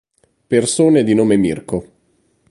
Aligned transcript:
Persone 0.47 1.03
di 1.03 1.13
nome 1.13 1.37
Mirko 1.37 1.87